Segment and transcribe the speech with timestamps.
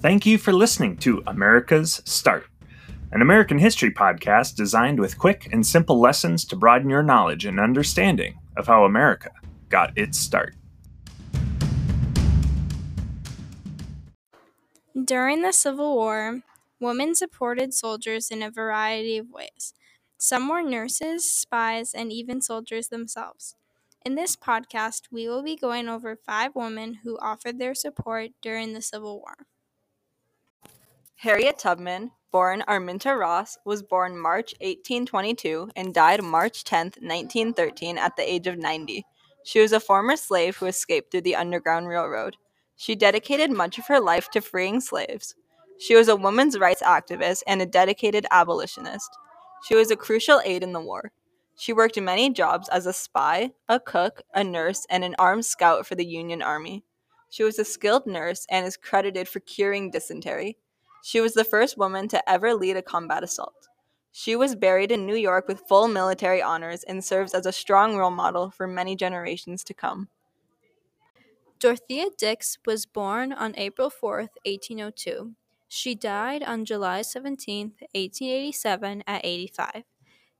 [0.00, 2.44] Thank you for listening to America's Start,
[3.12, 7.58] an American history podcast designed with quick and simple lessons to broaden your knowledge and
[7.58, 9.30] understanding of how America
[9.70, 10.54] got its start.
[15.02, 16.42] During the Civil War,
[16.78, 19.72] women supported soldiers in a variety of ways.
[20.18, 23.56] Some were nurses, spies, and even soldiers themselves.
[24.04, 28.74] In this podcast, we will be going over five women who offered their support during
[28.74, 29.46] the Civil War.
[31.18, 38.14] Harriet Tubman, born Araminta Ross, was born March 1822 and died March 10, 1913, at
[38.16, 39.02] the age of 90.
[39.42, 42.36] She was a former slave who escaped through the Underground Railroad.
[42.76, 45.34] She dedicated much of her life to freeing slaves.
[45.78, 49.08] She was a women's rights activist and a dedicated abolitionist.
[49.66, 51.12] She was a crucial aide in the war.
[51.56, 55.86] She worked many jobs as a spy, a cook, a nurse, and an armed scout
[55.86, 56.84] for the Union Army.
[57.30, 60.58] She was a skilled nurse and is credited for curing dysentery.
[61.06, 63.68] She was the first woman to ever lead a combat assault.
[64.10, 67.96] She was buried in New York with full military honors and serves as a strong
[67.96, 70.08] role model for many generations to come.
[71.60, 75.36] Dorothea Dix was born on April 4, 1802.
[75.68, 79.84] She died on July 17, 1887, at 85.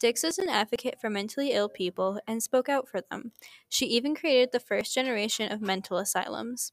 [0.00, 3.30] Dix was an advocate for mentally ill people and spoke out for them.
[3.68, 6.72] She even created the first generation of mental asylums.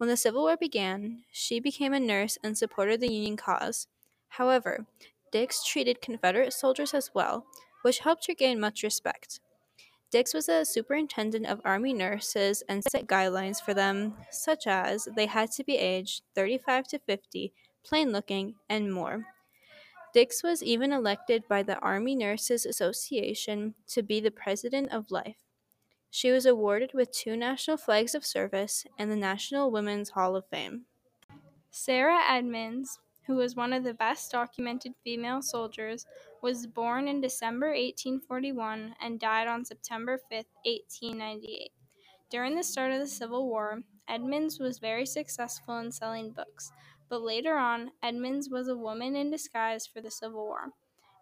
[0.00, 3.86] When the Civil War began, she became a nurse and supported the Union cause.
[4.28, 4.86] However,
[5.30, 7.44] Dix treated Confederate soldiers as well,
[7.82, 9.40] which helped her gain much respect.
[10.10, 15.26] Dix was a superintendent of Army nurses and set guidelines for them, such as they
[15.26, 17.52] had to be aged 35 to 50,
[17.84, 19.26] plain looking, and more.
[20.14, 25.36] Dix was even elected by the Army Nurses Association to be the President of Life.
[26.10, 30.44] She was awarded with two National Flags of Service and the National Women's Hall of
[30.46, 30.86] Fame.
[31.70, 36.04] Sarah Edmonds, who was one of the best documented female soldiers,
[36.42, 41.70] was born in December 1841 and died on September 5, 1898.
[42.28, 46.72] During the start of the Civil War, Edmonds was very successful in selling books,
[47.08, 50.72] but later on, Edmonds was a woman in disguise for the Civil War.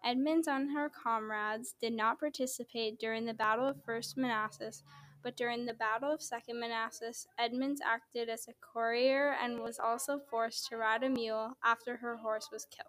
[0.03, 4.83] Edmonds and her comrades did not participate during the Battle of First Manassas,
[5.21, 10.19] but during the Battle of Second Manassas, Edmonds acted as a courier and was also
[10.29, 12.87] forced to ride a mule after her horse was killed.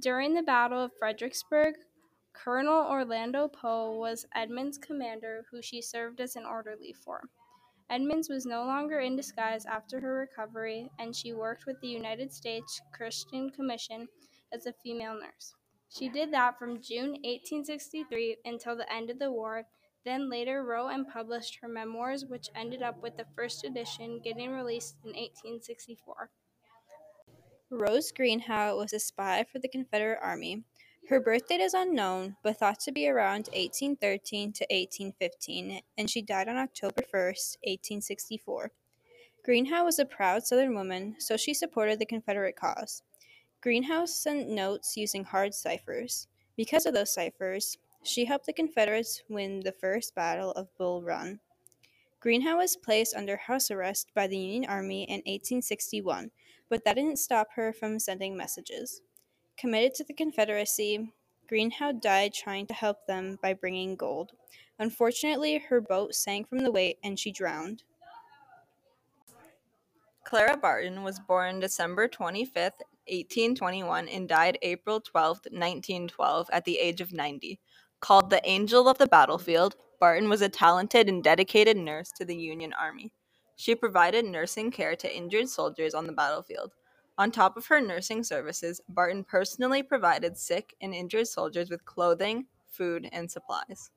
[0.00, 1.74] During the Battle of Fredericksburg,
[2.32, 7.22] Colonel Orlando Poe was Edmonds' commander, who she served as an orderly for.
[7.90, 12.32] Edmonds was no longer in disguise after her recovery, and she worked with the United
[12.32, 14.06] States Christian Commission
[14.52, 15.54] as a female nurse.
[15.90, 19.64] She did that from June 1863 until the end of the war,
[20.04, 24.52] then later wrote and published her memoirs, which ended up with the first edition getting
[24.52, 26.30] released in 1864.
[27.70, 30.64] Rose Greenhow was a spy for the Confederate Army.
[31.08, 36.20] Her birth date is unknown, but thought to be around 1813 to 1815, and she
[36.20, 38.72] died on October 1, 1864.
[39.44, 43.02] Greenhow was a proud Southern woman, so she supported the Confederate cause.
[43.68, 46.26] Greenhow sent notes using hard ciphers.
[46.56, 51.38] Because of those ciphers, she helped the Confederates win the First Battle of Bull Run.
[52.18, 56.30] Greenhow was placed under house arrest by the Union Army in 1861,
[56.70, 59.02] but that didn't stop her from sending messages.
[59.58, 61.12] Committed to the Confederacy,
[61.46, 64.32] Greenhow died trying to help them by bringing gold.
[64.78, 67.82] Unfortunately, her boat sank from the weight and she drowned.
[70.24, 72.72] Clara Barton was born December 25,
[73.10, 77.58] 1821, and died April 12, 1912, at the age of 90.
[78.00, 82.36] Called the Angel of the Battlefield, Barton was a talented and dedicated nurse to the
[82.36, 83.12] Union Army.
[83.56, 86.74] She provided nursing care to injured soldiers on the battlefield.
[87.18, 92.46] On top of her nursing services, Barton personally provided sick and injured soldiers with clothing,
[92.70, 93.90] food, and supplies.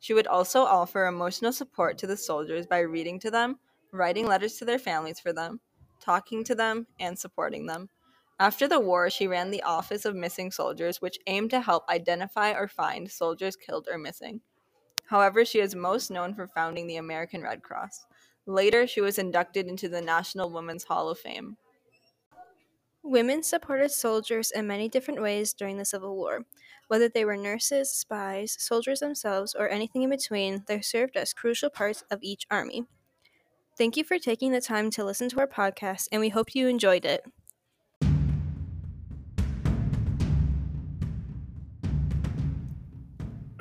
[0.00, 3.58] She would also offer emotional support to the soldiers by reading to them,
[3.92, 5.60] writing letters to their families for them,
[6.00, 7.90] talking to them, and supporting them.
[8.38, 12.52] After the war, she ran the Office of Missing Soldiers, which aimed to help identify
[12.52, 14.40] or find soldiers killed or missing.
[15.06, 18.06] However, she is most known for founding the American Red Cross.
[18.46, 21.56] Later, she was inducted into the National Women's Hall of Fame.
[23.04, 26.46] Women supported soldiers in many different ways during the Civil War.
[26.88, 31.68] Whether they were nurses, spies, soldiers themselves, or anything in between, they served as crucial
[31.68, 32.84] parts of each army.
[33.76, 36.68] Thank you for taking the time to listen to our podcast, and we hope you
[36.68, 37.24] enjoyed it.